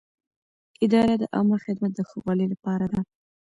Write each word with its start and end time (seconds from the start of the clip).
اداره 0.85 1.13
د 1.21 1.23
عامه 1.35 1.57
خدمت 1.65 1.91
د 1.95 1.99
ښه 2.09 2.17
والي 2.25 2.45
لپاره 2.53 2.85
ده. 2.93 3.01